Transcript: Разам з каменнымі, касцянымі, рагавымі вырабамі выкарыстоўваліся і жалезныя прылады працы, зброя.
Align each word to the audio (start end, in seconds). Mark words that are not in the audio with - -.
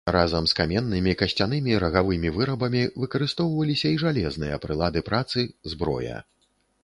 Разам 0.13 0.45
з 0.51 0.55
каменнымі, 0.59 1.11
касцянымі, 1.21 1.75
рагавымі 1.83 2.31
вырабамі 2.37 2.81
выкарыстоўваліся 3.03 3.87
і 3.95 4.01
жалезныя 4.07 4.61
прылады 4.63 4.99
працы, 5.11 5.39
зброя. 5.75 6.17